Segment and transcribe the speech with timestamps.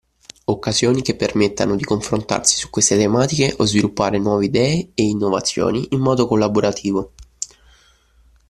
[0.47, 5.99] Occasioni che permettano di confrontarsi su queste tematiche o sviluppare nuove idee e innovazioni in
[5.99, 7.11] modo collaborativo